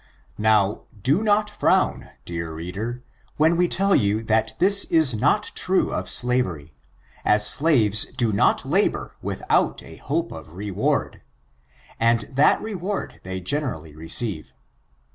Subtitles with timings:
[0.39, 3.03] Now, do not frown, dear reader,
[3.37, 6.73] when we tell you that this is not true of slavery,
[7.23, 11.21] as slaves do not labor without a hope of reward;
[11.99, 14.51] and that reward they gen erally receive.